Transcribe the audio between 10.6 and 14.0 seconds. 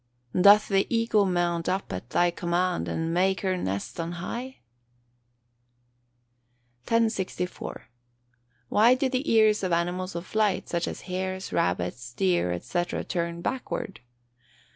such as hares, rabbits, deer, &c., turn backward?